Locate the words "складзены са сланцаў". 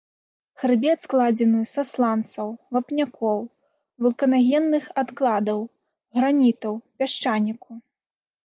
1.07-2.49